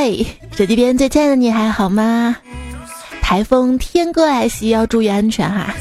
[0.00, 0.14] 嗨，
[0.56, 2.36] 手机边最亲爱的你还好吗？
[3.20, 5.74] 台风天哥来袭，要注意安全哈。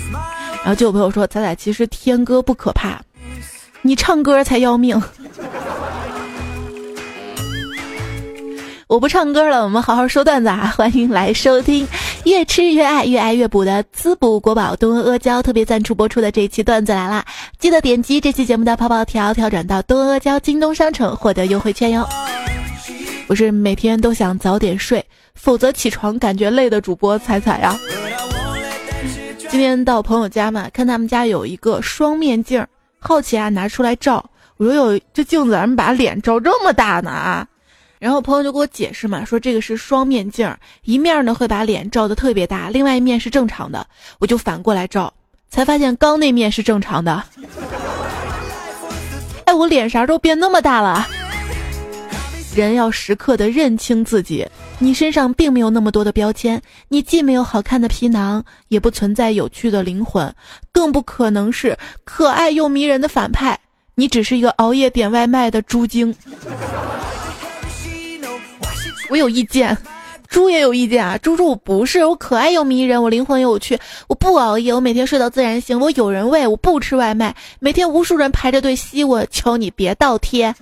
[0.64, 3.00] 然后就有朋友说，咱俩其实天哥不可怕，
[3.84, 5.00] 你唱歌才要命。
[8.88, 10.74] 我不唱歌了，我们好好说段子啊！
[10.76, 11.88] 欢迎来收听
[12.24, 17.24] 越吃越爱、越爱越补的滋补国宝东阿阿胶特别赞助播出的这一期段子来啦！
[17.60, 22.04] 记得点击这期节目的泡泡条，跳转到东阿阿胶京东商城获得优惠券哟。
[23.28, 27.78] 不是每天都想早点睡，否则起床感觉累的主播彩彩呀。
[29.50, 32.66] 今天到朋友家嘛，看他们家有一个双面镜，
[33.00, 34.24] 好奇啊，拿出来照。
[34.56, 37.46] 我说有这镜子，咱们把脸照这么大呢啊？
[38.00, 40.50] 然后朋友就给我解释嘛，说这个是双面镜，
[40.84, 43.86] 一面呢会把脸照的特别大，另外一面是正常的。
[44.20, 45.14] 我就反过来照，
[45.50, 47.22] 才发现刚那面是正常的。
[49.44, 51.06] 哎，我脸啥时候变那么大了？
[52.66, 54.48] 人要时刻的认清自己，
[54.80, 60.34] 你身上并没有那么多的标签，你既没有好看的皮囊，也不存在有趣的灵魂，
[60.72, 63.60] 更不可能是可爱又迷人的反派。
[63.94, 66.14] 你只是一个熬夜点外卖的猪精。
[69.10, 69.78] 我有意见，
[70.28, 71.18] 猪也有意见啊！
[71.20, 80.54] 猪猪我不是，我可爱又迷人，我灵魂有趣，我不熬夜，我每天睡到自然醒，我有人喂，我不吃外卖，每天无数人排着队吸我，求你别倒贴。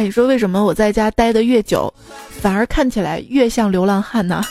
[0.00, 1.92] 你说为什么我在家待的越久，
[2.28, 4.42] 反而看起来越像流浪汉呢？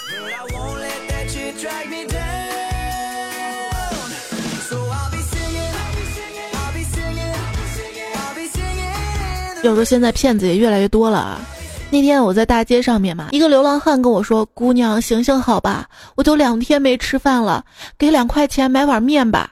[9.61, 11.41] 要说现在骗子也越来越多了啊！
[11.89, 17.65] 那天我在大街上面嘛，一个流浪汉跟我说：“姑娘，行行好吧，我都两天没吃饭了，
[17.97, 19.51] 给两块钱买碗面吧。”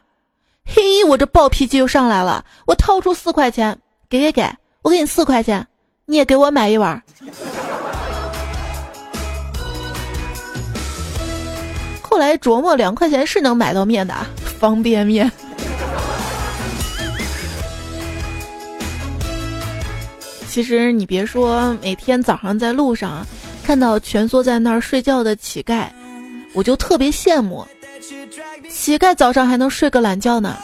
[0.63, 3.77] 嘿，我这暴脾气又上来了，我掏出四块钱，
[4.09, 4.49] 给给给，
[4.81, 5.67] 我给你四块钱，
[6.09, 7.03] 你也给我买一碗。
[12.01, 14.15] 后来琢磨，两块钱是能买到面的，
[14.57, 15.29] 方便面。
[20.49, 23.27] 其实你别说，每天早上在路上
[23.61, 25.87] 看到蜷缩在那儿睡觉的乞丐，
[26.53, 27.67] 我就特别羡慕。
[28.71, 30.57] 乞丐早上还能睡个懒觉呢。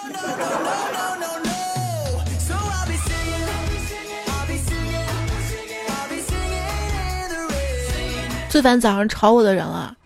[8.53, 9.97] 最烦早上吵我的人了。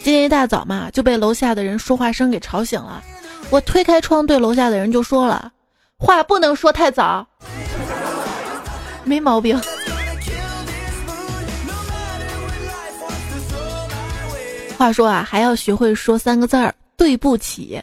[0.00, 3.00] 今天一大早嘛，就被楼下的人说话声给吵醒了。
[3.48, 5.52] 我推开窗，对楼下的人就说了
[5.96, 7.24] ：“话不能说太早。”
[9.06, 9.56] 没毛病。
[14.76, 17.80] 话说啊，还要学会说三个字儿“对不起”。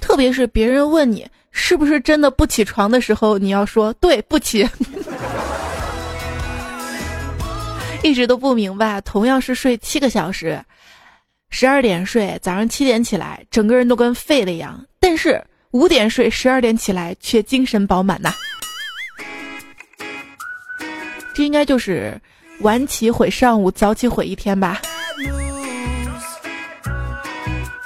[0.00, 4.66] 特别是别人问你是不是真的不起床的时候，你要说“对不起”。
[8.04, 10.62] 一直都不明白，同样是睡七个小时，
[11.48, 18.30] 十二点睡，早上七点起来，整个人都跟废了一样；但是五点睡，十二点起来，却精神饱满呐。
[21.34, 22.20] 这应该就是
[22.60, 24.82] 晚起毁上午，早起毁一天吧。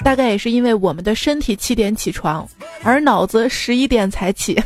[0.04, 2.44] 大概也是因为我们的身体七点起床，
[2.82, 4.60] 而脑子十一点才起。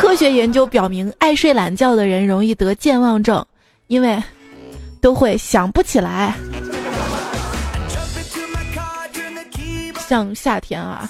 [0.00, 3.44] 科学研究表明，爱睡懒觉的人容易得健忘症，
[3.88, 4.22] 因为
[5.04, 6.34] 都会想不起来。
[10.08, 11.06] 像夏天啊，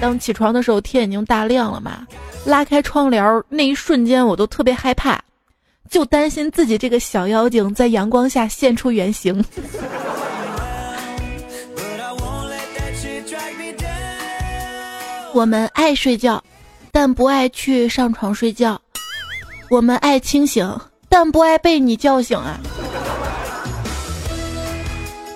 [0.00, 2.06] 当起床的时候天已经大亮了嘛，
[2.44, 5.20] 拉开窗帘那一瞬间，我都特别害怕。
[5.90, 9.44] 就担心自己这个小妖精在阳光下现出原形。
[15.34, 16.40] 我们爱睡觉，
[16.92, 18.80] 但不爱去上床睡觉。
[19.70, 20.72] 我们爱清醒，
[21.08, 22.60] 但不爱被你叫醒啊。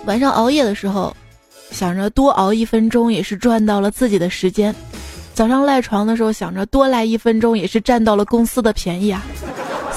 [0.04, 1.14] 晚上熬夜的时候，
[1.70, 4.72] 想着多熬一分钟也是赚到了自己的时间；
[5.32, 9.22] 早上赖床的时候，想着多赖一分钟也是占到了公司的便宜啊。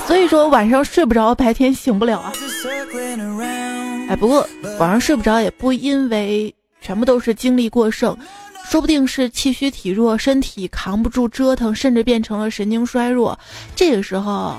[0.05, 2.31] 所以说晚上睡不着，白天醒不了啊。
[4.07, 4.47] 哎，不过
[4.79, 8.15] 晚上睡不着也不因为全部都是精力过剩，
[8.69, 13.37] 说不定是气虚体弱，身体扛不住折腾，甚至变成了神经衰弱。
[13.75, 14.55] 这个时候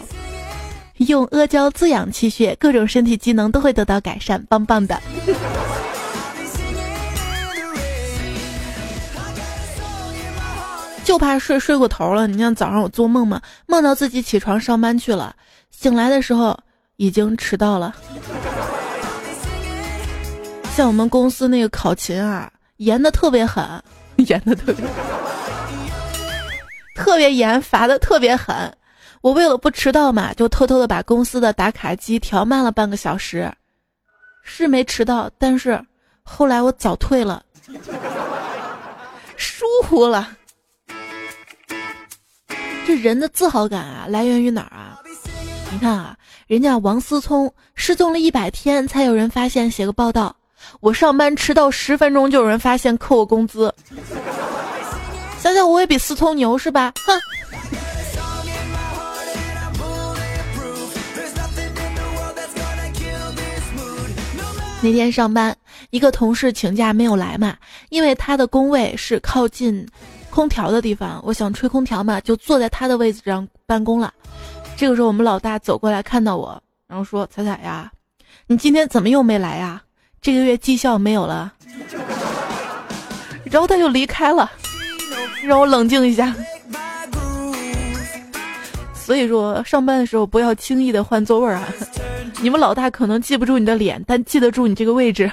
[0.98, 5.00] 用阿胶滋养气血，各种身体机能都会得到改善，棒棒的。
[11.04, 12.26] 就怕睡睡过头了。
[12.26, 15.36] 你像早上我做梦嘛，梦到自己起床上班去了，
[15.70, 16.58] 醒来的时候
[16.96, 17.94] 已经迟到了。
[20.74, 23.64] 像我们公司那个考勤啊，严的特别狠，
[24.16, 24.84] 严的特别，
[26.96, 28.54] 特别严，罚的特别狠。
[29.26, 33.52] 我为了不迟到嘛，就偷偷的把公司的打卡机调慢了半个小时，
[34.44, 35.84] 是没迟到，但是
[36.22, 37.42] 后来我早退了，
[39.36, 40.28] 疏忽了。
[42.86, 45.02] 这人的自豪感啊，来源于哪儿啊？
[45.72, 50.36] 你看啊，人家王思聪失踪了一百天才有人发现，写个报道。
[50.78, 53.74] 我上班迟到十分钟就有人发现扣我工资，
[55.40, 56.92] 想想我也比思聪牛是吧？
[57.04, 57.20] 哼！
[64.82, 65.56] 那天上班，
[65.90, 67.56] 一个同事请假没有来嘛，
[67.88, 69.86] 因为他的工位是靠近
[70.30, 74.12] 空调的地方，我想吹空调嘛，就坐在他的位置上办公了。
[74.76, 77.90] 这个时候，我们老大走过来看到我，然后说：“彩彩呀，
[78.46, 79.82] 你今天怎么又没来呀？”
[80.20, 81.54] 这个月绩效没有了，
[83.44, 84.50] 然后他就离开了，
[85.42, 86.34] 让我冷静一下。
[89.06, 91.64] 所以说，上班的时候不要轻易的换座位啊！
[92.42, 95.30] 你们老大可能记不住你的脸，但记得住你这个位置。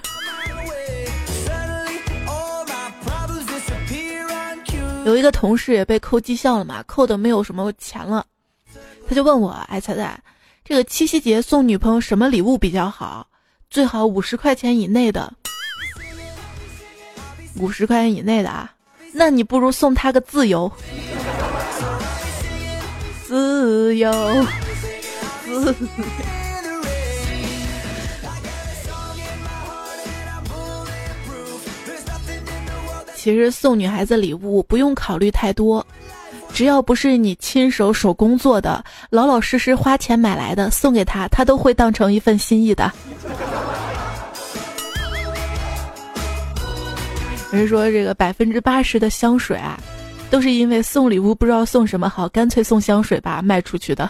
[5.06, 8.24] 有一个同事也被扣绩效了嘛，扣的没有什么钱了，
[9.10, 10.22] 他就问我：“哎，彩彩，
[10.64, 13.26] 这个七夕节送女朋友什么礼物比较好？”
[13.72, 15.34] 最好五十块钱以内的，
[17.58, 18.72] 五十块钱以内的啊，
[19.14, 20.72] 那你不如送她个自由，
[23.34, 24.46] 自由，
[33.16, 35.84] 其实送女孩子礼物不用考虑太多，
[36.54, 42.92] 只要不是你亲手手工做的，老老实实花钱买来的，送给她，她都会当成一份心意的。
[47.52, 49.80] 人说这个百分之八十的香水啊，
[50.34, 54.10] 都是因为送礼物不知道送什么好，干脆送香水吧卖出去的。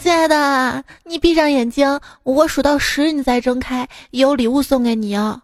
[0.00, 5.42] 亲爱的，你闭上眼睛，我数到十你再睁开，有礼物送给你哦。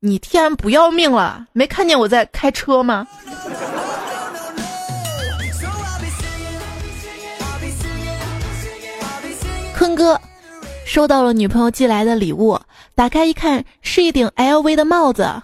[0.00, 1.46] 你天不要命了？
[1.54, 3.06] 没看见我在开车吗？
[9.78, 10.20] 坤哥。
[10.84, 12.60] 收到了女朋友寄来的礼物，
[12.94, 15.40] 打开一看是一顶 LV 的帽子。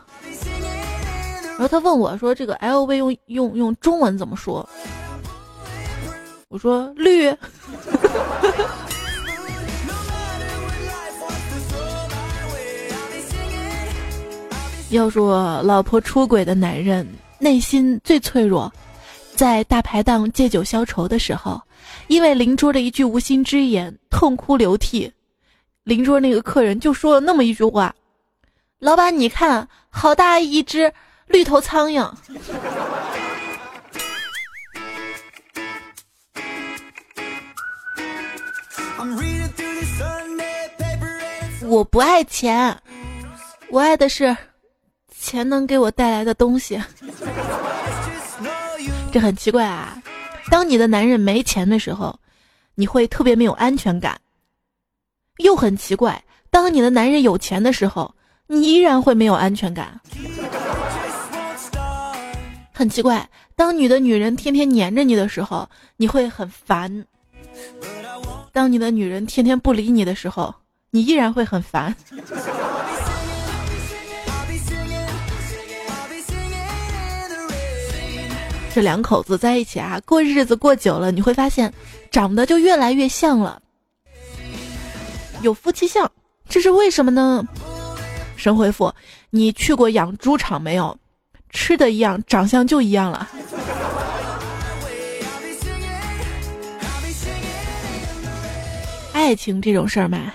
[1.59, 4.69] 然后他问我说：“这个 LV 用用用中文怎么说？”
[6.49, 7.29] 我说：“绿。
[14.91, 17.07] ”要说老婆出轨的男人
[17.39, 18.73] 内心最脆弱，
[19.35, 21.61] 在大排档借酒消愁的时候，
[22.07, 25.11] 因为邻桌的一句无心之言，痛哭流涕。
[25.83, 27.95] 邻桌那个客人就说了那么一句话
[28.79, 30.93] ：“老板，你看，好大一只
[31.27, 32.11] 绿头苍蝇。”
[41.69, 42.81] 我不爱钱，
[43.71, 44.37] 我爱的是
[45.19, 46.81] 钱能给我带来的东西。
[49.13, 50.01] 这很奇怪啊！
[50.49, 52.17] 当你的男人没钱的时候，
[52.77, 54.21] 你会特别没有安全感。
[55.39, 58.15] 又很奇怪，当你的男人有钱的时候，
[58.47, 60.01] 你依然会没有安全感。
[62.79, 65.67] 很奇怪，当你的女人天天黏着你的时候，
[65.97, 67.03] 你会很烦；
[68.53, 70.55] 当你的女人天天不理你的时候，
[70.91, 71.97] 你依然会很烦。
[78.75, 81.73] 这两口子在一起啊，过日子过久了，你会发现，
[82.11, 83.59] 长得就越来越像了。
[85.41, 86.13] 有夫妻相，
[86.47, 87.43] 这是为什么呢？
[88.37, 88.93] 神回复：
[89.31, 90.95] 你去过养猪场没有？
[91.57, 93.27] 吃的一样，长相就一样了。
[99.15, 100.31] 爱情这种事儿嘛，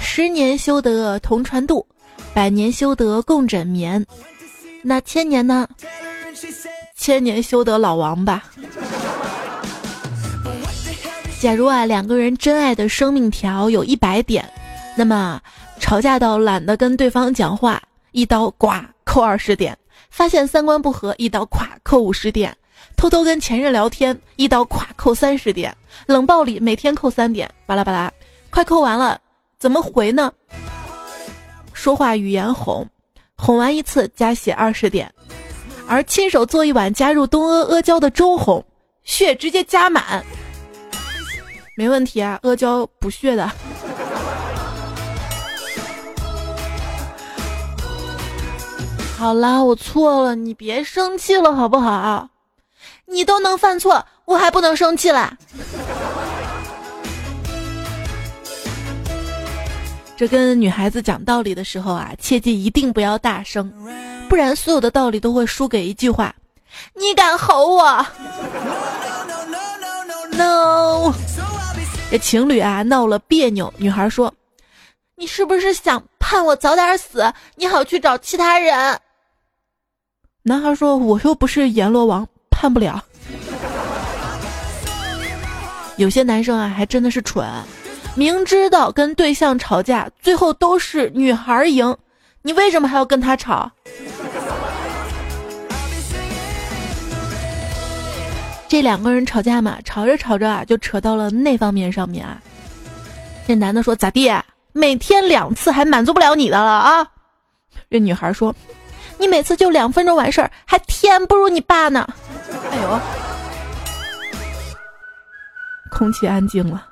[0.00, 1.86] 十年修得同船渡，
[2.32, 4.04] 百年修得共枕眠，
[4.82, 5.68] 那千年呢？
[6.96, 8.42] 千年修得老王吧。
[11.38, 14.50] 假如啊，两个人真爱的生命条有一百点，
[14.96, 15.40] 那么
[15.78, 17.80] 吵架到懒得跟对方讲话，
[18.12, 19.72] 一刀刮扣二十点；
[20.10, 22.52] 发现三观不合，一刀垮扣五十点；
[22.96, 25.72] 偷偷跟前任聊天，一刀垮扣三十点；
[26.06, 28.12] 冷暴力每天扣三点，巴拉巴拉，
[28.50, 29.20] 快扣完了，
[29.58, 30.32] 怎么回呢？
[31.72, 32.88] 说话语言哄，
[33.36, 35.12] 哄完一次加血二十点，
[35.86, 38.64] 而亲手做一碗加入东阿阿胶的粥哄，
[39.04, 40.24] 血直接加满。
[41.76, 43.48] 没问题啊，阿胶补血的。
[49.18, 52.28] 好啦，我错了，你别生气了好不好？
[53.04, 55.36] 你都能犯错，我还不能生气啦？
[60.16, 63.68] 这跟女孩子讲道理的时候啊，切记一定不要大声，
[64.28, 66.32] 不然所有的道理都会输给一句话
[66.94, 68.06] ：“你敢吼我
[70.30, 71.12] ？”No。
[72.08, 74.32] 这情侣啊闹了别扭，女孩说
[75.18, 78.96] ：“你是不是想盼我早点死，你好去找其他人？”
[80.48, 83.04] 男孩说：“我又不是阎罗王，判不了。”
[85.98, 87.46] 有些男生啊，还真的是蠢。
[88.14, 91.94] 明知道跟对象吵架，最后都是女孩赢，
[92.40, 93.70] 你为什么还要跟他吵？
[98.68, 102.40] 这两个人吵架嘛，吵着吵着啊，就扯到了那方面上面啊。
[103.46, 104.30] 这男的说：“咋地？
[104.72, 107.06] 每天两次还满足不了你的了啊？”
[107.90, 108.54] 这女孩说
[109.18, 112.08] ：“你每次就两分钟完事儿，还天不如你爸呢。”
[112.70, 113.00] 哎呦，
[115.90, 116.86] 空气安静了。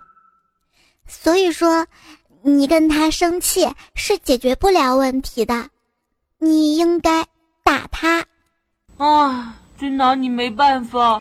[1.07, 1.87] 所以说，
[2.43, 5.69] 你跟他生气是解决不了问题的，
[6.39, 7.25] 你应该
[7.63, 8.25] 打他。
[8.99, 11.21] 啊，真拿你没办法。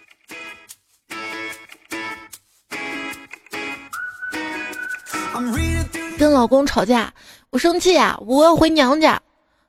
[6.17, 7.13] 跟老公吵架，
[7.49, 9.21] 我生气啊，我要回娘家，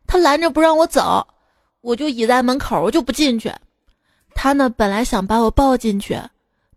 [0.06, 1.26] 他拦着不让我走，
[1.80, 3.52] 我就倚在门口，我就不进去。
[4.34, 6.18] 他呢，本来想把我抱进去。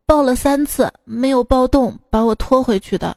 [0.05, 3.15] 抱了三次没有抱动，把我拖回去的。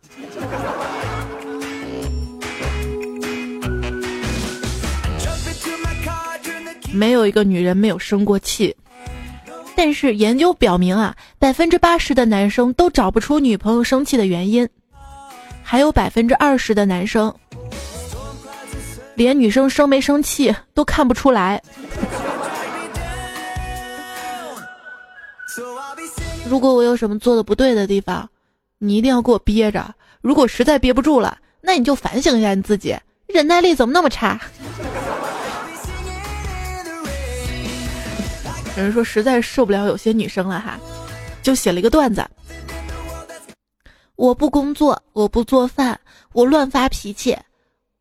[6.92, 8.76] 没有一个女人没有生过气，
[9.74, 14.68] 但是研究表明啊，百分之八十的男生都找不出女朋友生气的原因，
[15.62, 17.34] 还有百分之二十的男生
[19.14, 21.62] 连女生生没生气都看不出来。
[26.48, 28.28] 如果我有什么做的不对的地方，
[28.78, 29.94] 你一定要给我憋着。
[30.20, 34.40] 如果实在憋不住了，那你就反省一下你自己，忍耐力怎么那么差？
[38.76, 40.78] 有人说实在受不了有些女生了哈，
[41.42, 42.26] 就写了一个段子：
[44.16, 45.98] 我不工作，我不做饭，
[46.32, 47.36] 我乱发脾气，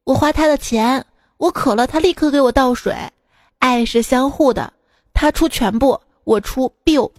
[0.04, 1.06] 我花他的钱，
[1.38, 2.96] 我渴了他立刻给我倒水，
[3.60, 4.74] 爱是相互的，
[5.14, 7.12] 他出全部，我出 bill。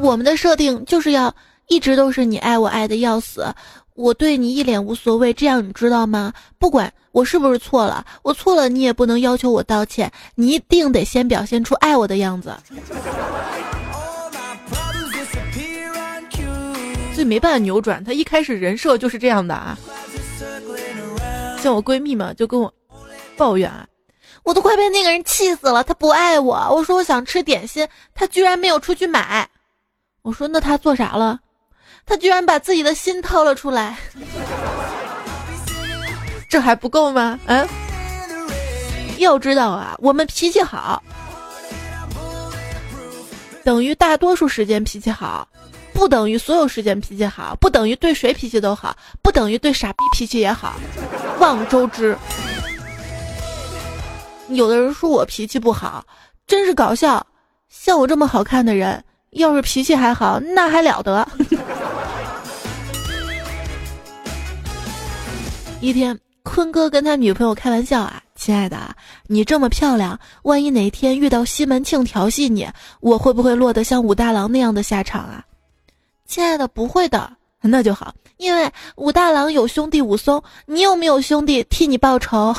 [0.00, 1.34] 我们的设定就是要
[1.66, 3.52] 一直都是你爱我爱的要死，
[3.94, 6.32] 我对你一脸无所谓，这样你知道吗？
[6.58, 12.56] 不管我是不是错了，我错了你也不能要求我道歉，你一定得先表现出爱我的样子。
[17.12, 19.78] 所以没办法扭转，他一开始人设就是这样的啊。
[21.62, 22.72] 像我闺蜜嘛，就跟我
[23.36, 23.86] 抱怨啊，
[24.42, 26.56] 我都快被那个人气死了，他不爱我。
[26.74, 29.46] 我说我想吃点心，他居然没有出去买。
[30.22, 31.40] 我说那他做啥了？
[32.04, 33.96] 他居然把自己的心掏了出来，
[36.48, 37.38] 这还不够吗？
[37.46, 37.66] 嗯，
[39.18, 41.02] 要知道啊，我们脾气好，
[43.64, 45.48] 等于大多数时间脾气好，
[45.94, 50.74] 不等于所有时间脾气好，不等于对谁脾气都好，不等于对傻逼脾气也好，
[51.38, 52.16] 望周知。
[54.48, 56.04] 有的人说我脾气不好，
[56.46, 57.26] 真是搞笑。
[57.70, 59.02] 像我这么好看的人。
[59.32, 61.26] 要是脾气还好，那还了得。
[65.80, 68.94] 一天，坤哥跟他女朋友开玩笑啊：“亲爱的，
[69.26, 72.68] 你这么漂亮，万一哪天遇到西门庆调戏你，
[73.00, 75.44] 我会不会落得像武大郎那样的下场啊？”
[76.26, 82.54] 亲爱的，不会的，那就好，因为武大郎有兄弟武松，你有没有兄弟替你报仇？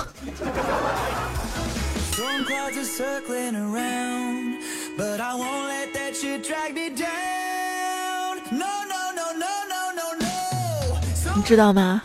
[11.36, 12.02] 你知道吗？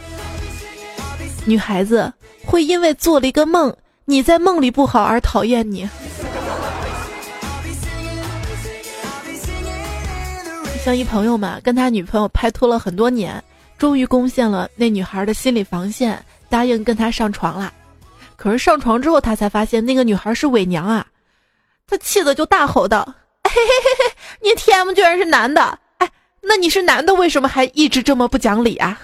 [1.44, 2.12] 女孩子
[2.44, 5.88] 会因为做了一个梦，你在梦里不好而讨厌你。
[10.84, 13.42] 像一朋友嘛，跟他女朋友拍拖了很多年，
[13.76, 17.72] 终于攻陷了那女孩的心理防线，答应跟他上床了。
[18.36, 21.06] 可是上床之后，他才发现那个女孩是伪娘啊！
[21.86, 23.06] 他气得就大吼道。
[23.44, 25.78] 嘿嘿嘿嘿，你 T M 居然是男的，
[26.40, 29.00] 那你是男的，为什么还一直这么不讲理啊？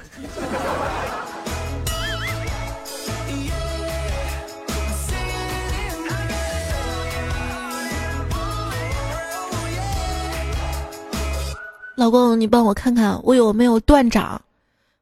[11.97, 14.41] 老公，你帮我看看我有没有断掌？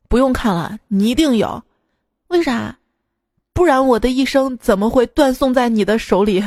[0.09, 1.63] 不用看了，你一定有。
[2.29, 2.77] 为啥？
[3.55, 6.45] 不然我的一生怎么会断送在你的手里？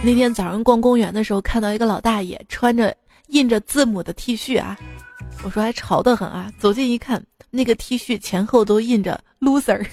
[0.00, 2.94] 那天早上逛公园的时候，看到一个老大爷穿着
[3.26, 4.76] 印着字母的 T 恤啊，
[5.42, 6.50] 我说还潮得很啊。
[6.58, 9.84] 走近一看，那个 T 恤前后都印着 loser，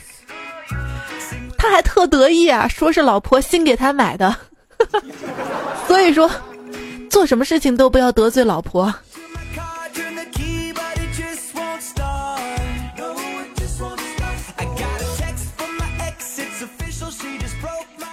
[1.57, 4.33] 他还特得意啊，说是老婆新给他买的。
[5.87, 6.29] 所以说，
[7.09, 8.93] 做什么事情都不要得罪老婆。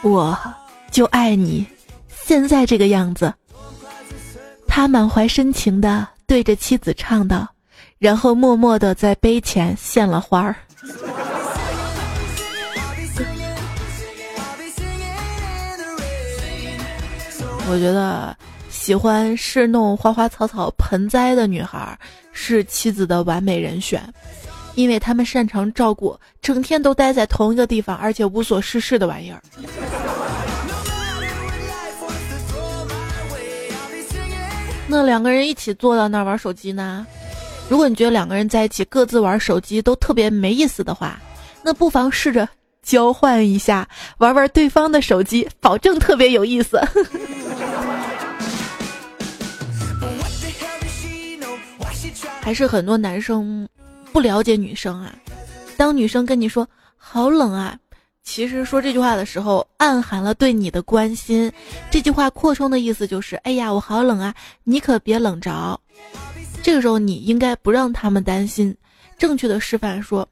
[0.02, 0.36] 我
[0.90, 1.64] 就爱你，
[2.24, 3.32] 现在这个样子。
[4.66, 7.46] 他满怀深情的对着妻子唱道，
[7.98, 10.56] 然后默默的在碑前献了花儿。
[17.68, 18.36] 我觉得
[18.70, 21.98] 喜欢侍弄花花草草盆栽的女孩
[22.32, 24.02] 是妻子的完美人选。
[24.74, 29.42] 因为他们擅长照顾整天都待在同一个地方，而且无所事事的玩意儿。
[34.88, 37.06] 那两个人一起坐到那儿玩手机呢？
[37.68, 41.18] 如果你觉得两个人在一起各自玩手机都特别没意思的话，
[41.62, 42.46] 那不妨试着
[42.82, 46.78] 交换一下，玩玩对方的手机，保证特别有意思。
[52.42, 53.66] 还是很多男生。
[54.12, 55.14] 不了解女生啊，
[55.78, 57.78] 当女生跟你说好冷啊，
[58.24, 61.52] 其实说这句话的时候暗含了对你的关心。
[61.90, 65.78] 这句话扩充的意思就是，哎呀，我好冷啊，你可别冷着。
[66.62, 68.74] 这个时候你应该不让他们担心，
[69.18, 70.26] 正确的示范说，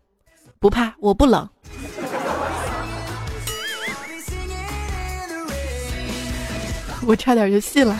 [0.59, 1.49] 不怕，我不冷。
[7.07, 7.99] 我差点就信了。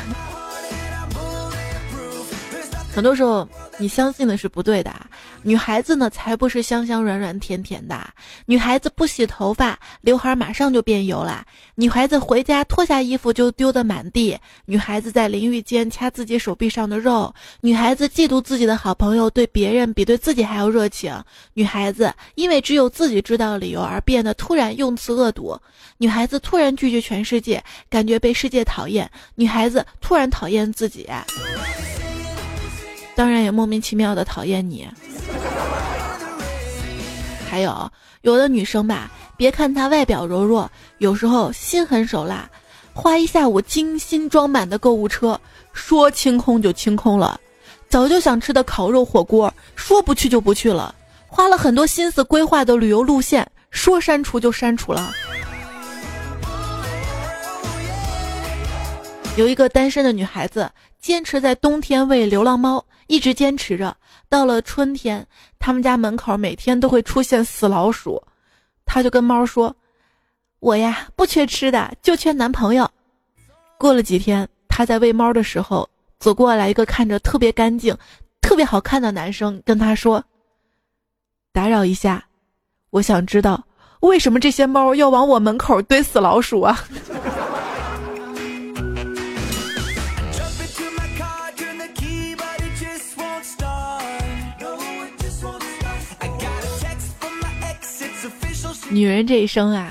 [2.95, 3.47] 很多时候。
[3.83, 5.09] 你相信的是不对的啊，
[5.43, 7.99] 女孩子呢才不是香香软软甜甜的。
[8.47, 11.45] 女孩子不洗头发，刘海马上就变油了。
[11.75, 14.39] 女孩子回家脱下衣服就丢得满地。
[14.67, 17.35] 女孩子在淋浴间掐自己手臂上的肉。
[17.63, 21.13] 女孩子嫉妒自己的好朋友对别人比对自己还要热情。
[21.55, 25.59] 女孩子因为只有自己知道理由而变得突然用词恶毒。
[25.97, 29.11] 女孩子突然拒绝全世界，感觉被世界讨厌。
[29.35, 31.09] 女孩子突然讨厌自己。
[33.21, 34.89] 当然也莫名其妙的讨厌你。
[37.51, 42.49] 还有有的女生吧，别看她外表柔弱，有时候心狠手辣，
[42.95, 45.39] 花一下午精心装满的购物车，
[45.75, 47.39] 说清空就清空了；
[47.91, 50.95] 早就想吃的烤肉火锅，说不去就不去了；
[51.29, 55.13] 花了很多心思规划的旅游路线，说删除就删除了。
[59.37, 60.71] 有一个单身的女孩子，
[61.03, 62.83] 坚持在冬天喂流浪猫。
[63.11, 63.97] 一直坚持着，
[64.29, 65.27] 到了春天，
[65.59, 68.23] 他们家门口每天都会出现死老鼠，
[68.87, 69.75] 他就跟猫说
[70.61, 72.89] ：“我呀，不缺吃的，就缺男朋友。”
[73.77, 77.93] 过了几天，他在喂猫的时候，走过来一个看着特别干净、
[78.41, 80.25] 特别好看的男生，跟他说
[81.53, 82.25] ：“打扰一下，
[82.91, 83.61] 我想知道
[84.03, 86.79] 为什么这些猫要往我门口堆死老鼠啊？”
[98.93, 99.89] 女人这一生啊，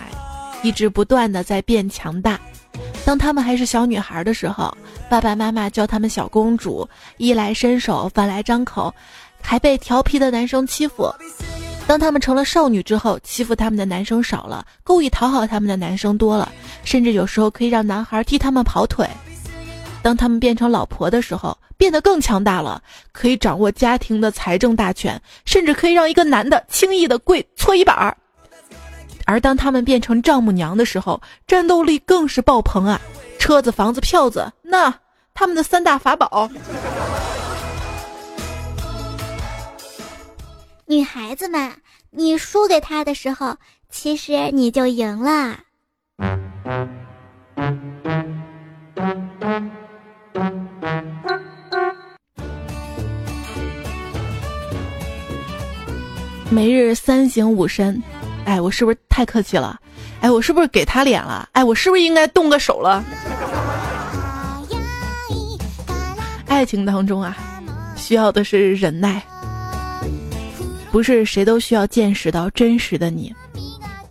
[0.62, 2.38] 一直不断的在变强大。
[3.06, 4.78] 当她们还是小女孩的时候，
[5.10, 8.94] 爸爸妈妈叫她们小公主，衣来伸手，饭来张口，
[9.42, 11.10] 还被调皮的男生欺负。
[11.88, 16.52] 当她们成了少女之后，欺负她们的男生少了，故意讨好她们的男生多了，
[16.84, 19.08] 甚至有时候可以让男孩替她们跑腿。
[20.02, 22.82] 当她们变成老婆的时候，变得更强大了，
[23.14, 28.16] 可以掌握家庭的财政大权，甚至可以让一个男的轻易的跪搓衣板儿。
[29.30, 33.00] 而当他们变成丈母娘的时候，战斗力更是爆棚啊！
[33.38, 34.92] 车子、房子、票子，那
[35.36, 36.50] 他们的三大法宝。
[40.88, 41.72] 女孩子们，
[42.10, 43.56] 你输给他的时候，
[43.92, 45.60] 其实你就赢了。
[56.50, 58.02] 每日三省吾身。
[58.50, 59.80] 哎，我是不是太客气了？
[60.22, 61.48] 哎，我是不是给他脸了？
[61.52, 63.04] 哎，我是不是应该动个手了？
[66.48, 67.38] 爱情当中啊，
[67.96, 69.22] 需要的是忍耐，
[70.92, 73.32] 不是谁都需要见识到真实的你。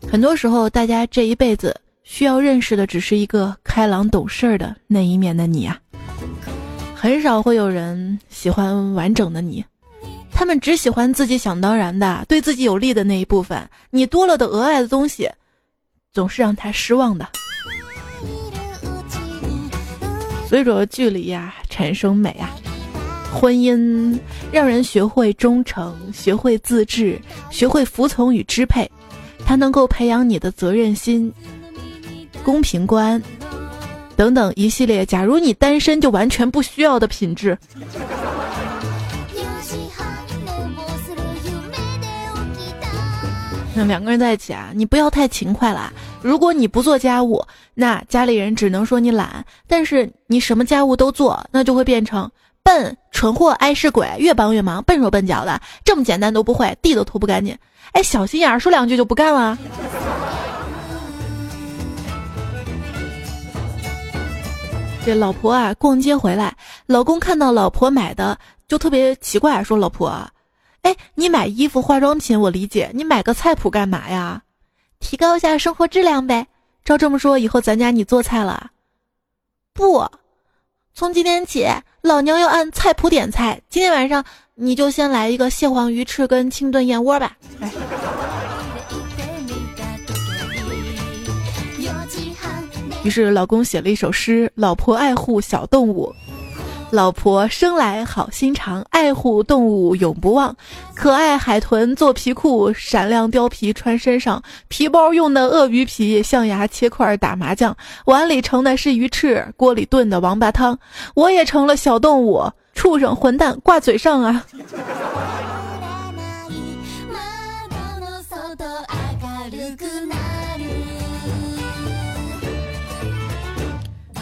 [0.08, 1.74] 很多时候，大家这一辈子
[2.04, 5.76] 需要认识的只是一个开朗懂事儿的那一面的你啊。
[6.94, 9.64] 很少会有人喜欢完整的你，
[10.38, 15.28] 他们只喜欢自己想当然的、对自己有利的那一部分，你多了的额外的东西，
[16.12, 17.28] 总是让他失望的。
[20.48, 22.54] 所以说，距离呀，产生美啊。
[23.34, 24.16] 婚姻
[24.52, 27.20] 让人学会忠诚，学会自制，
[27.50, 28.88] 学会服从与支配。
[29.44, 31.32] 它能够培养你的责任心、
[32.44, 33.20] 公平观
[34.14, 35.04] 等等一系列。
[35.04, 37.58] 假如你单身，就完全不需要的品质。
[43.86, 45.92] 两个人在一起啊，你不要太勤快了。
[46.22, 52.30] 如果你不做家务，那家里人只能说你懒；但是你什么家务都做，那就会变成
[52.62, 57.56] 笨、蠢货、碍事鬼，越帮越忙，笨手笨脚的，这么简单都不会，地都拖不干净。
[57.92, 59.56] 哎，小心眼儿，说两句就不干了。
[65.06, 70.12] 这老婆啊，逛街回来，老公看到老婆买的，就特别奇怪，说：“老婆，
[70.88, 74.42] 哎，你买衣服、化妆品我理解，你买个菜谱干嘛呀？
[75.00, 76.46] 提高一下生活质量呗。
[76.82, 78.70] 照这么说，以后咱家你做菜了？
[79.74, 80.08] 不，
[80.94, 81.68] 从今天起，
[82.00, 83.60] 老娘要按菜谱点菜。
[83.68, 84.24] 今天晚上。”
[84.60, 87.36] 你就先来一个蟹黄鱼翅跟清炖燕窝吧。
[93.04, 96.12] 于是老公写了一首诗：老婆爱护小动物。
[96.90, 100.56] 老婆生来好心肠，爱护动物永不忘。
[100.94, 104.42] 可爱海豚做皮裤，闪亮貂皮穿身上。
[104.68, 107.76] 皮包用的鳄鱼皮，象牙切块打麻将。
[108.06, 110.78] 碗里盛的是鱼翅，锅里炖的王八汤。
[111.14, 114.42] 我也成了小动物，畜生混蛋挂嘴上啊！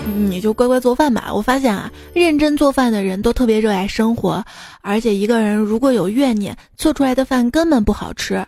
[0.06, 1.32] 你就乖乖做饭吧。
[1.34, 4.44] 我发现啊，认真做饭的人都特别热爱生活，
[4.80, 8.44] 而且一个人如果有怨念，做出来的饭根本不好吃。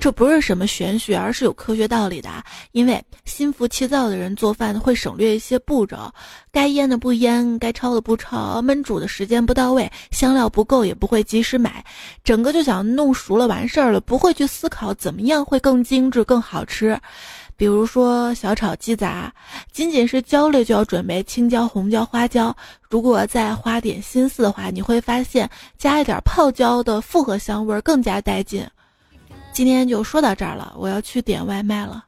[0.00, 2.28] 这不是什么玄学，而是有科学道理的。
[2.72, 6.12] 因为心浮气躁的人做饭会省略一些步骤，
[6.50, 11.84] 该腌的不腌，该焯的不焯，焖煮的时间不到位，香料不够也不会及时买，
[12.24, 16.98] 整个就想弄熟了完事儿了，不会去思考怎么样会更精致、更好吃。
[17.62, 19.32] 比如说小炒鸡杂，
[19.70, 22.52] 仅仅是焦虑就要准备青椒、红椒、花椒。
[22.90, 25.48] 如果再花点心思的话，你会发现
[25.78, 28.68] 加一点泡椒的复合香味更加带劲。
[29.52, 32.04] 今天就说到这儿了，我要去点外卖了。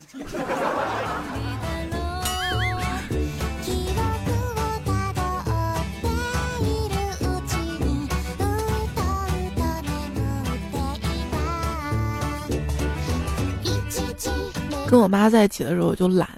[14.89, 16.29] 跟我妈在一起的时候我就懒，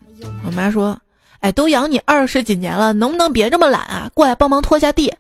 [0.45, 0.99] 我妈说
[1.41, 4.11] ：“哎，都养你二十几年了，能不能别这么懒啊？
[4.15, 5.13] 过来帮忙拖下地。”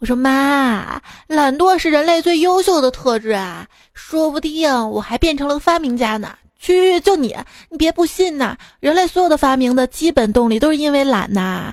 [0.00, 7.36] 我说：“妈，懒惰是人类最优秀的特质啊，说不定我还变成了发明家呢。”去，就你，
[7.68, 8.56] 你别不信呐！
[8.80, 11.72] 人类所有的发明的基本动力都是因为懒呐，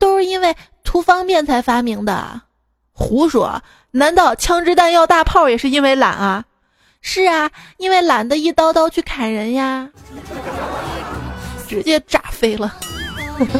[0.00, 2.40] 都是因为图方便才发明的。
[2.92, 3.62] 胡说！
[3.92, 6.44] 难道枪支弹药大炮也是因为懒啊？
[7.04, 9.90] 是啊，因为懒得一刀刀去砍人呀，
[11.68, 12.74] 直接炸飞了。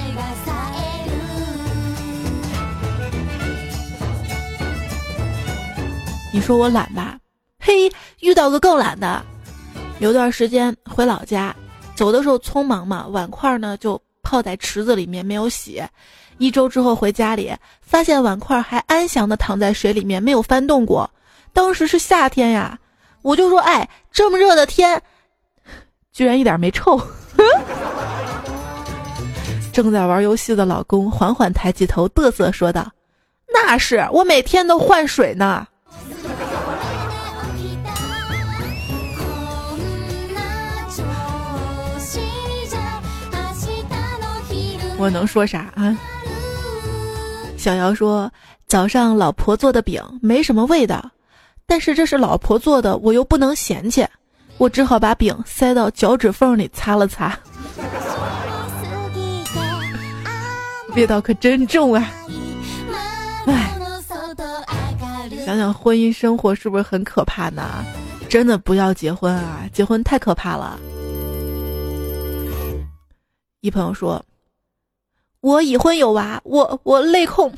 [6.32, 7.18] 你说我懒吧？
[7.58, 9.22] 嘿，遇到个更懒的。
[9.98, 11.54] 有段时间回老家，
[11.94, 15.82] 走的时候匆忙嘛，碗筷呢就泡在池子里面没有洗。
[16.38, 17.52] 一周之后回家里，
[17.82, 21.10] 发现碗筷还安详的躺在水里面，没有翻动过。
[21.52, 22.78] 当时是夏天呀。
[23.22, 25.02] 我就说，哎，这么热的天，
[26.12, 27.00] 居然一点没臭。
[29.72, 32.92] 正在玩游戏的老公缓缓抬起头，嘚瑟说道
[33.54, 35.66] ：“那是我每天都换水呢。”
[44.98, 45.96] 我能说啥啊？
[47.56, 48.30] 小姚说
[48.68, 51.10] ：“早上老婆做的饼没什么味道。”
[51.66, 54.06] 但是这是老婆做的，我又不能嫌弃，
[54.58, 57.38] 我只好把饼塞到脚趾缝里擦了擦，
[60.94, 62.12] 味道可真重啊！
[63.46, 63.74] 唉，
[65.46, 67.84] 想想婚姻生活是不是很可怕呢？
[68.28, 69.62] 真的不要结婚啊！
[69.72, 70.78] 结婚太可怕了。
[73.60, 74.22] 一朋友说
[75.40, 77.52] ：“我已婚有娃，我我泪控，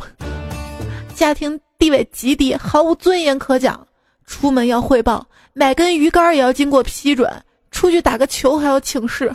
[1.15, 3.87] 家庭地位极低，毫无尊严可讲。”
[4.27, 7.31] 出门要汇报，买根鱼竿也要经过批准，
[7.71, 9.33] 出去打个球还要请示。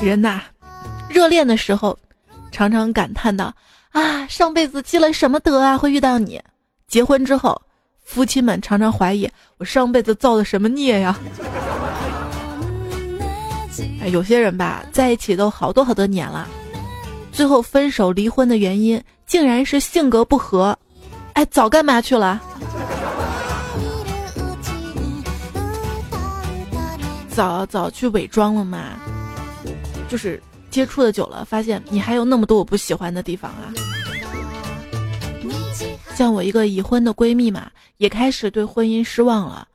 [0.00, 0.40] 人呐，
[1.08, 1.96] 热恋的时候，
[2.52, 3.54] 常常感叹道
[3.92, 6.40] ：“啊，上辈子积了什么德啊，会遇到你。”
[6.86, 7.60] 结婚之后，
[8.04, 11.18] 夫妻们常常怀疑我上辈子造的什么孽呀。
[14.02, 16.46] 哎，有些人吧，在一起都好多好多年了，
[17.34, 20.78] 最后分手离婚的原因竟然是性格不合。
[21.32, 22.40] 哎，早干嘛去了？
[27.28, 29.00] 早早去伪装了嘛？
[30.08, 33.74] 就是接触的久了，发现你还有那么多我不喜欢的地方啊。
[36.14, 39.66] 像我一个已婚的闺蜜嘛，也开始对婚姻失望了。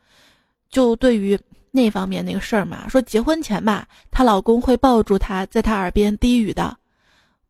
[0.72, 1.38] 就对于
[1.72, 6.74] 那方面那个事儿嘛，说结婚前吧，她老公会抱住她，在她耳边低语道：“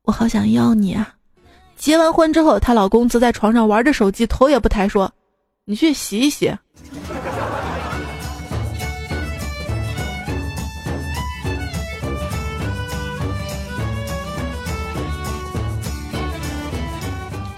[0.04, 1.14] 我好想要你啊。”
[1.78, 5.12] 结完婚之后，她老公则在床上玩着手机，头也不抬，说
[5.66, 6.54] ：“你去洗一洗。”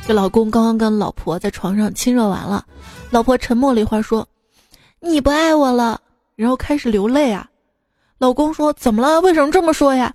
[0.07, 2.65] 这老公刚刚跟老婆在床上亲热完了，
[3.09, 4.27] 老婆沉默了一会儿说
[4.99, 6.01] ：“你不爱我了。”
[6.35, 7.47] 然后开始流泪啊。
[8.21, 9.19] 老公说：“怎么了？
[9.21, 10.13] 为什么这么说呀？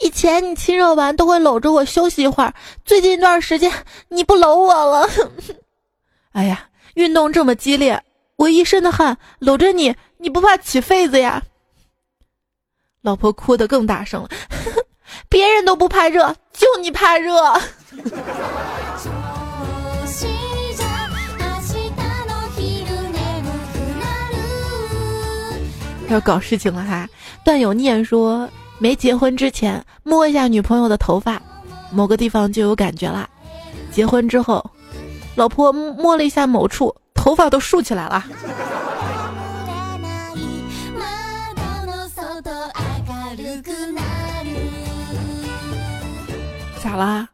[0.00, 2.52] 以前你亲热完都会搂着我休息一会儿，
[2.84, 3.72] 最近一段时间
[4.10, 5.08] 你不搂我了。
[6.32, 8.02] 哎呀，运动这么激烈，
[8.36, 11.42] 我一身的汗，搂着你，你不怕起痱子呀？”
[13.00, 14.28] 老婆哭得更大声了
[15.30, 17.34] ：“别人都不怕热，就你怕热。
[26.10, 27.06] ”要搞事情了哈！
[27.48, 31.40] 段有念说，没结婚之前摸一下女朋友的头发，
[31.90, 33.26] 某个地方就有感觉啦。
[33.90, 34.62] 结婚之后，
[35.34, 38.22] 老婆摸了一下某处，头发都竖起来了。
[46.82, 47.26] 咋啦？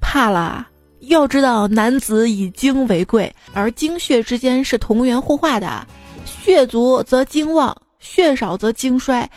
[0.00, 0.64] 怕啦？
[1.00, 5.84] 要知道，男子以精为贵，而精血之间是同源互化的，
[6.24, 7.76] 血足则精旺。
[7.98, 9.28] 血少则精衰，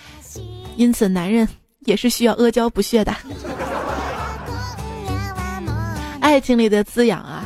[0.79, 1.45] 因此男人
[1.81, 3.13] 也是需要阿胶补血的。
[6.21, 7.43] 爱情里的滋养啊，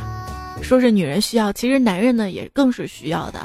[0.62, 3.40] 说是女人需要，其实男人呢也更是需要的。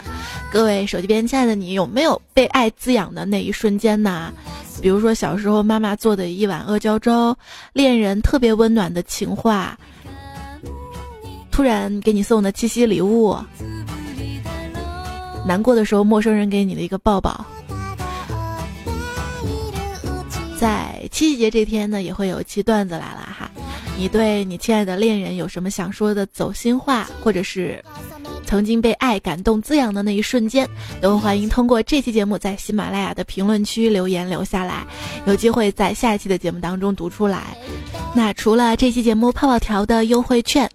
[0.52, 4.32] 各位手机边亲爱的你，有没有被爱滋养的那一瞬间呢？
[4.80, 7.36] 比如说小时候妈妈做的一碗阿胶粥，
[7.73, 9.75] 恋人特别温暖的情话，
[11.49, 13.36] 突然给你送的七夕礼物，
[15.47, 17.43] 难过的时候陌生人给你的一个抱抱。
[20.60, 23.50] 在七夕节这天呢，也会有一期段子来了哈。
[23.98, 27.82] 你对你亲爱的恋人有什么想说的走心话，或者是
[28.45, 30.67] 曾经被爱感动滋养的那一瞬间，
[31.00, 34.86] 都欢迎通过这期节目在喜马拉雅的评论区留言留下来，
[35.26, 37.58] 有机会在下一期的节目当中读出来。
[38.13, 40.69] 那除了这期节目泡泡条的优惠券。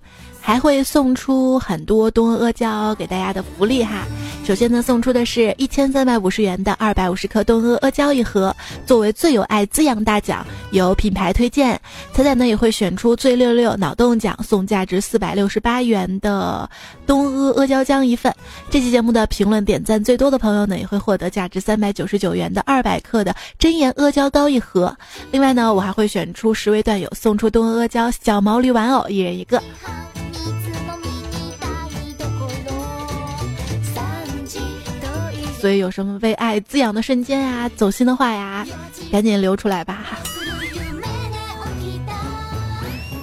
[0.44, 4.04] 还会送出很多东阿阿胶给大家的福利哈。
[4.44, 8.54] 首先呢，送出的是一千三百五十元的二百五十克东阿阿胶一盒，
[8.84, 11.80] 作为最有爱滋养大奖，有品牌推荐。
[12.12, 16.68] 彩彩呢也会选出最六六脑洞奖，送价值四百六十八元的
[17.06, 18.30] 东阿阿胶浆一份。
[18.70, 24.94] 这期节目的评论点赞最多的朋友呢，也会获得价值三百九十九元的二百克的真言阿胶膏一盒。
[25.30, 29.62] 另外呢，我还会选出十位段友，送出东阿阿胶小毛驴玩偶，一人一个。
[35.64, 38.66] 所以有什么为爱滋养的瞬间呀，走心的话呀，
[39.10, 40.18] 赶紧留出来吧哈。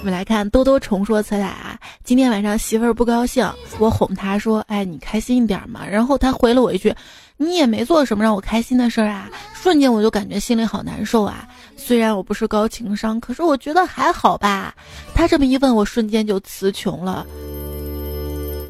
[0.02, 5.86] 们来看多多重说：“彩彩啊，今天晚上媳妇儿不高兴，我哄她说，哎，你开心一点嘛。
[5.88, 6.92] 然后她回了我一句，
[7.36, 9.30] 你也没做什么让我开心的事儿啊。
[9.54, 11.46] 瞬间我就感觉心里好难受啊。
[11.76, 14.74] 虽然我不是高情商，可是我觉得还好吧。
[15.14, 17.24] 她这么一问，我瞬间就词穷了。”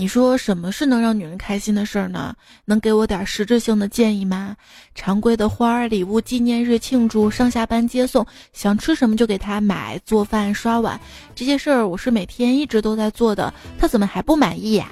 [0.03, 2.35] 你说什么是能让女人开心的事儿呢？
[2.65, 4.57] 能给我点实质性的建议吗？
[4.97, 11.01] 常规的花儿、礼物、纪念日庆祝、上下班接送，想吃什么就给他买，做饭、刷碗，
[11.37, 14.89] 这些事儿我是每天一直都在做的，他怎么还不满意呀？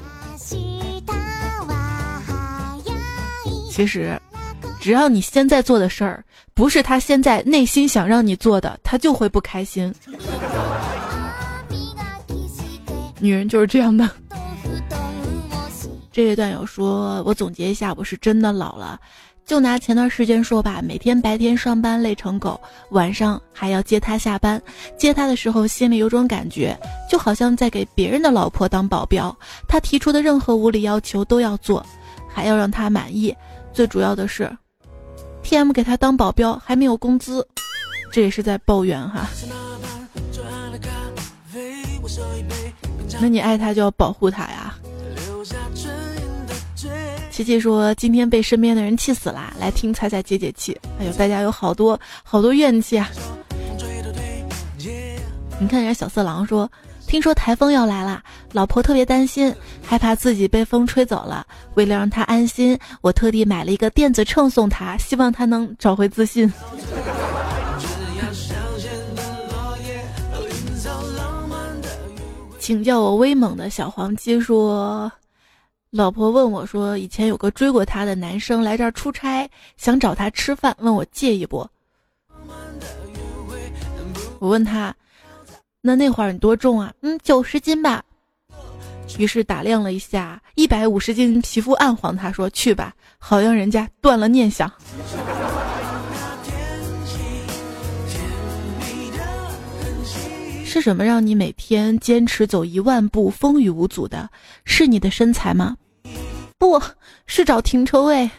[3.69, 4.17] 其实，
[4.81, 9.93] 只要你现在做的事儿不是他现在内心想让你做的，他就会不开心。
[13.19, 14.09] 女人就是这样的。
[16.13, 19.01] 这位段友说：“我总结一下，我是真的老了。
[19.47, 24.61] 就拿前段时间说吧，每天白天上班累成狗，晚上还要接他下班。
[24.97, 26.77] 接他的时候，心里有种感觉，
[27.09, 29.37] 就好像在给别人的老婆当保镖。
[29.69, 31.85] 他提出的任何无理要求都要做，
[32.29, 33.35] 还要让他满意。
[33.73, 34.51] 最主要的是
[35.43, 37.47] ，T.M 给他当保镖还没有工资，
[38.13, 39.29] 这也是在抱怨哈。”
[43.21, 44.75] 那你爱他就要保护他呀。
[47.41, 50.79] 琪琪说今天被身边的人气死了，来听彩彩解解气。
[50.99, 53.09] 哎呦，大家有好多好多怨气啊！
[55.59, 56.71] 你看人家小色狼说，
[57.07, 58.23] 听说台风要来了，
[58.53, 61.47] 老婆特别担心，害怕自己被风吹走了。
[61.77, 66.53] 为了让她安心，我特地买了一个电子秤送她，希望她能找回自信。
[72.59, 75.11] 请叫我威猛的小黄鸡说，
[75.91, 81.69] 老婆问我说，以前有个追过她的男生来这儿出差，想找她吃饭，问我介意不？
[84.39, 84.95] 我问他。
[85.83, 86.93] 那那会儿你多重啊？
[87.01, 88.05] 嗯，九十斤吧。
[89.19, 92.17] 于是打量了一下，一百五十斤，皮肤暗黄。
[92.17, 94.71] 他说：“去吧，好让人家断了念想。”
[100.71, 104.31] 是什么让你每天坚持走一万步风雨无阻的？
[104.65, 105.77] 是你的身材吗？
[106.59, 106.81] 不
[107.27, 108.31] 是找停车位。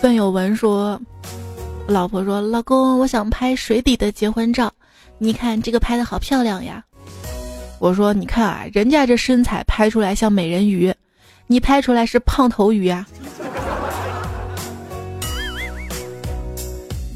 [0.00, 0.98] 段友文说
[1.86, 4.72] ：“老婆说，老公，我想拍水底的结婚照，
[5.18, 6.82] 你看这个拍的好漂亮呀。”
[7.78, 10.90] 我说：“你看啊，人家这身材拍出来像美人鱼，
[11.52, 13.06] 你拍出来是胖头鱼啊。”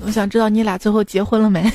[0.05, 1.72] 我想知道你俩最后结婚了没？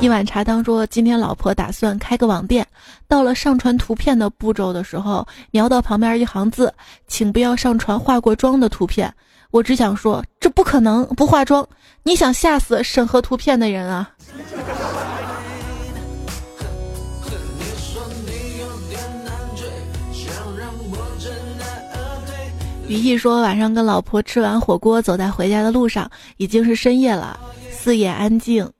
[0.00, 2.66] 一碗茶汤说：“今天老婆打算开个网店。”
[3.06, 6.72] 到了上传图片的步骤的时候，瞄到旁边一行字，
[7.06, 9.12] 请不要上传化过妆的图片。
[9.50, 11.68] 我只想说，这不可能不化妆！
[12.02, 14.10] 你想吓死审核图片的人啊！
[22.88, 27.38] 于毅说，晚上跟老婆吃完火锅，走在回家的路上，已经是深夜了，
[27.70, 28.70] 四野安静。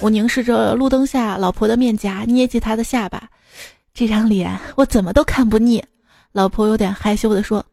[0.00, 3.28] 我凝视着路灯下老婆的面颊，捏起她的下巴，
[3.92, 5.82] 这张脸我怎么都看不腻。
[6.30, 7.64] 老婆有点害羞地说：“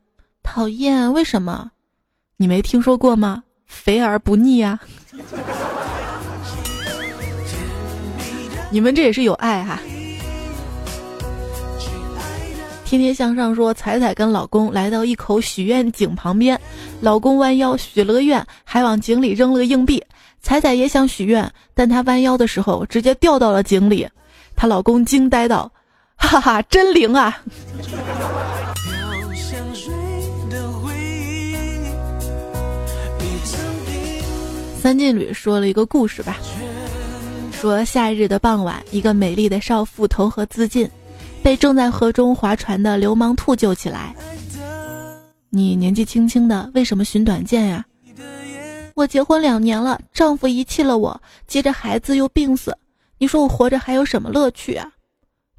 [0.42, 1.70] 讨厌，为什么？
[2.38, 3.44] 你没听说过吗？
[3.68, 4.80] 肥而不腻呀。
[8.72, 9.80] 你们这也是有爱哈。”
[12.96, 16.58] 天天向上说，彩彩跟老公来到一口许愿井旁边，
[17.02, 20.02] 老公弯腰许了个愿，还往井里扔了个硬币。
[20.42, 24.08] 彩彩也想许愿，但她弯腰的时候直接掉到了井里。
[24.56, 25.70] 她老公惊呆道
[26.16, 27.38] ：“哈哈，真灵啊！”
[34.80, 36.38] 三进旅说了一个故事吧，
[37.52, 40.90] 说夏日的傍晚，一个美丽的少妇投河自尽，
[41.46, 44.16] 被正在河中划船的流氓兔救起来。
[45.52, 47.86] 你年纪轻轻的，为什么寻短见呀？
[48.96, 52.76] 我结婚两年了，丈夫遗弃了我，接着孩子又病死，
[53.20, 54.92] 你说我活着还有什么乐趣啊？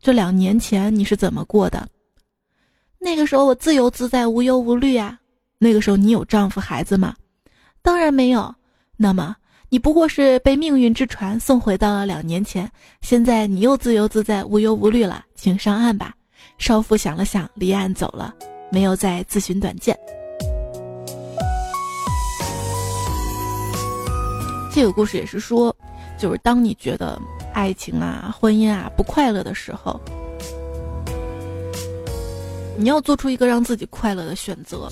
[0.03, 1.87] 这两年前你是怎么过的？
[2.99, 5.17] 那个时候我自由自在，无忧无虑啊。
[5.57, 7.15] 那个时候你有丈夫孩子吗？
[7.81, 8.53] 当然没有。
[8.97, 9.37] 那么
[9.69, 12.69] 你不过是被命运之船送回到了两年前，
[13.03, 16.15] 现在你又自由自在，无忧无虑了，请上岸吧。
[16.59, 18.35] 少妇想了想，离岸走了，
[18.71, 19.97] 没有再自寻短见。
[24.73, 25.75] 这个故事也是说，
[26.19, 27.21] 就是当你觉得
[27.53, 30.01] 爱情啊、婚姻啊不快乐的时候，
[32.77, 34.91] 你要做出一个让自己快乐的选择。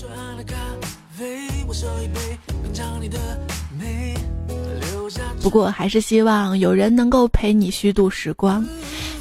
[5.41, 8.65] 不过还是希望有人能够陪你虚度时光，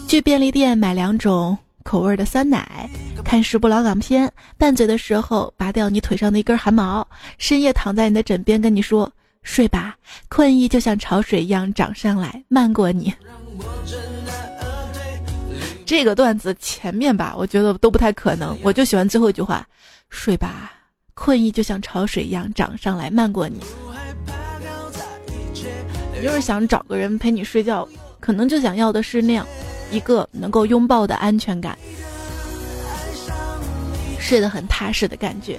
[0.07, 2.89] 去便利店买两种口味的酸奶，
[3.25, 9.11] 看十部老港片，拌嘴的时候拔掉你腿上的一根汗毛，深夜躺在你的枕边跟你说。
[9.43, 9.95] 睡吧，
[10.31, 13.13] 困意就像潮水一样涨上来，漫过你。
[15.85, 19.67] 这个段子前面吧，我觉得都不太可能，我就喜欢最后一句话：
[20.09, 20.73] 睡吧，
[21.13, 23.61] 困意就像潮水一样涨上来，漫过你。
[26.15, 27.87] 你就是想找个人陪你睡觉，
[28.21, 29.47] 可能就想要的是那样
[29.95, 31.79] 一个能够拥抱的安全感，
[34.19, 35.59] 睡得很踏实的感觉。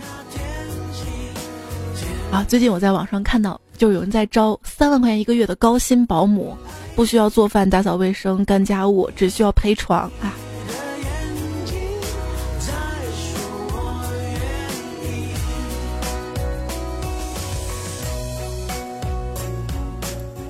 [2.31, 3.59] 啊，最近我在网上看到。
[3.77, 6.57] 就有人在招三万块钱一个月的高薪保姆，
[6.95, 10.31] 不需要做饭、打扫卫生、干家务，只需要陪床啊！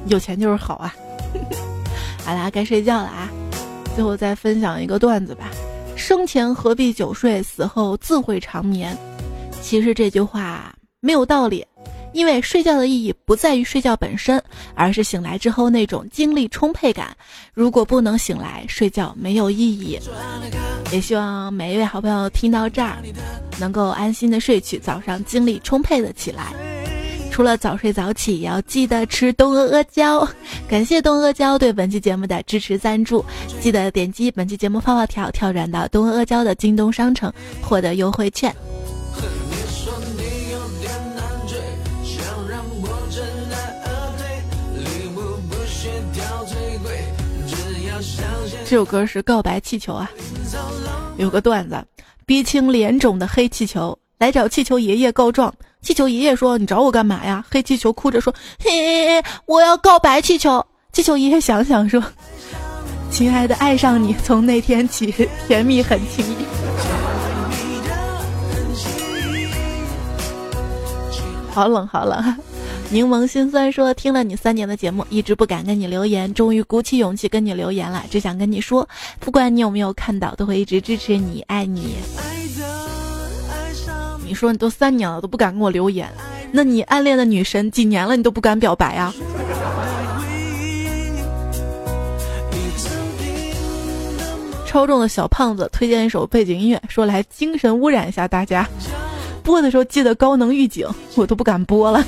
[0.06, 0.94] 有钱就是好啊！
[2.24, 3.28] 好啦，该睡觉了啊！
[3.96, 5.50] 最后再分享一个段子吧：
[5.96, 8.96] 生前何必久睡，死后自会长眠。
[9.62, 11.66] 其实这句话没有道理，
[12.12, 14.42] 因为睡觉的意义不在于睡觉本身，
[14.76, 17.16] 而是醒来之后那种精力充沛感。
[17.54, 19.98] 如果不能醒来，睡觉没有意义。
[20.92, 22.98] 也希望每一位好朋友听到这儿，
[23.58, 26.54] 能够安心的睡去，早上精力充沛的起来。
[27.36, 30.26] 除了早睡早起，也要记得吃东阿阿胶。
[30.70, 33.26] 感谢东阿阿胶对本期节目的支持赞助，
[33.60, 37.30] 记得点击本期节目泡泡条，跳转到东阿阿胶的京东商城，
[37.62, 38.56] 获得优惠券。
[48.64, 50.10] 这首歌是《告白气球》啊，
[51.18, 51.84] 有个段子：
[52.26, 55.54] 鼻青脸肿的黑气球来找气球爷爷告状，
[55.86, 62.04] 气球爷爷说：“你找我干嘛呀？”黑气球哭着说： “嘿，我要告白气球。”气球爷爷想想说
[63.12, 65.14] ：“亲爱的，爱上你，从那天起，
[65.48, 66.36] 甜蜜很轻易。
[71.54, 72.36] ”好冷，好冷。
[72.90, 78.04] 柠檬心酸说：“听了你三年的节目，一直不敢跟你留言，终于鼓起勇气跟你留言了。
[78.10, 82.24] 只想跟你说，不管你有没有看到，都会一直支持你，爱你。”爱
[84.26, 86.10] 你说你都三年了都不敢跟我留言，
[86.52, 89.14] 那你暗恋的女神几年了你都不敢表白啊？
[94.66, 98.68] 超重的小胖子推荐一首背景音乐，说来精神污染一下大家。
[99.44, 102.04] 播的时候记得高能预警，我都不敢播了。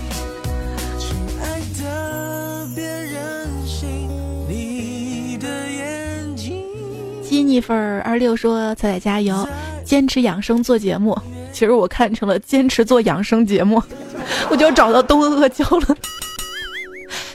[7.21, 9.47] 金妮粉二六说：“彩彩加油，
[9.85, 11.17] 坚持养生做节目。”
[11.51, 13.81] 其实我看成了坚持做养生节目，
[14.49, 15.97] 我就找到东阿阿胶了。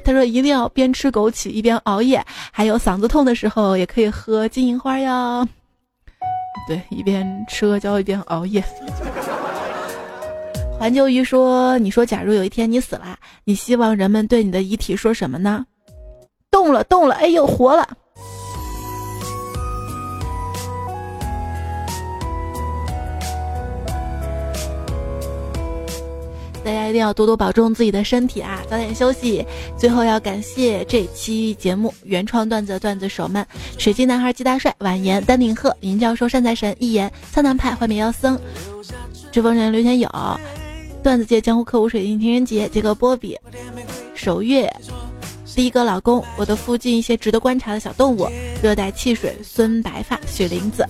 [0.05, 5.47] 他说一定要边吃枸杞一边熬夜，还有嗓子痛的时候也可以喝金银花哟。
[6.69, 8.63] 对，一边吃阿胶一边熬夜。
[10.79, 15.65] 环球鱼说：“你说，假如有一天你死了，你希望人们对你的遗体说什么呢？”
[16.51, 17.89] 动了，动了，哎呦，活了！
[26.65, 29.45] 大家一定要多多保重自己的身体啊，早点休息。
[29.77, 33.45] 最后要感谢这期节目原创段子段子手们：
[33.79, 38.39] 水晶男孩季大帅、婉言、丹顶鹤、林教授、善财神、一言、苍南派、幻灭妖僧、
[39.33, 40.09] 追风人刘天友、
[41.03, 43.37] 段子界江湖客户水晶情人节、杰克波比、
[44.15, 44.73] 守月、
[45.57, 48.29] 第一个老公、我的附近一些值得观察的小动物、
[48.63, 50.87] 热带汽水、孙白发、雪玲子、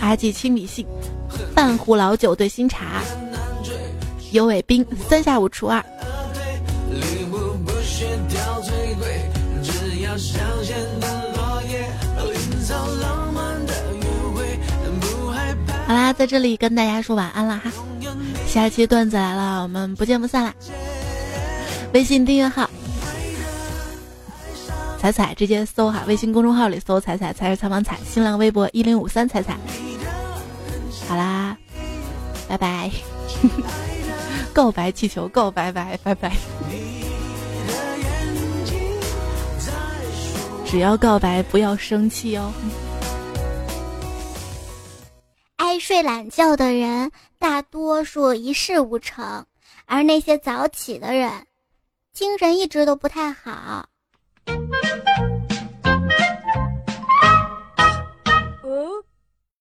[0.00, 0.86] 阿纪亲笔信、
[1.54, 3.02] 半壶老酒兑新茶。
[4.32, 5.82] 尤伟斌，三下五除二。
[15.86, 17.72] 好啦，在这里跟大家说晚安了哈，
[18.46, 20.54] 下期段子来了，我们不见不散啦！
[21.94, 22.68] 微信订阅号
[25.00, 29.56] 彩彩直接搜哈，微信公众号里搜彩彩才是采访彩，新浪微博一零五三彩彩。
[31.08, 31.56] 好啦，
[32.46, 32.90] 拜拜。
[34.52, 36.32] 告白气球，告白白，拜拜。
[40.66, 42.52] 只要告白，不要生气哦。
[45.56, 49.46] 爱睡懒觉的人，大多数一事无成，
[49.86, 51.30] 而那些早起的人，
[52.12, 53.88] 精神一直都不太好。